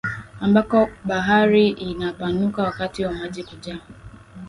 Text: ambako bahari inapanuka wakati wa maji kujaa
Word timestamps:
ambako 0.39 0.89
bahari 1.05 1.67
inapanuka 1.69 2.63
wakati 2.63 3.05
wa 3.05 3.13
maji 3.13 3.43
kujaa 3.43 3.79